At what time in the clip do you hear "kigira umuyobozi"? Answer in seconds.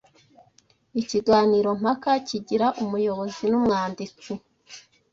2.27-3.43